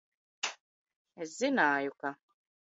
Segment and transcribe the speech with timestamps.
[1.21, 2.09] Es zin?ju, ka